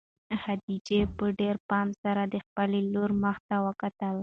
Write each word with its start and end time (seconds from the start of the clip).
خدیجې 0.41 0.99
په 1.17 1.25
ډېر 1.39 1.55
پام 1.69 1.87
سره 2.03 2.21
د 2.33 2.35
خپلې 2.45 2.79
لور 2.93 3.11
مخ 3.23 3.37
ته 3.47 3.55
وکتل. 3.65 4.17